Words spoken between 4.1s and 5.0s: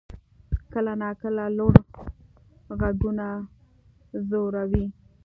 ځوروي.